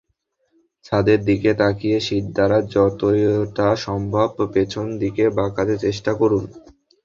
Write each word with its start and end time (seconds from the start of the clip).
ছাদের 0.85 1.19
দিকে 1.25 1.51
তাকিয়ে 1.59 1.97
শিরদাঁড়া 1.99 2.59
যতটা 2.71 3.67
সম্ভব 3.85 4.27
পেছন 4.53 4.85
দিকে 5.01 5.23
বাঁকাতে 5.37 5.75
চেষ্টা 5.85 6.11
করুন। 6.13 6.43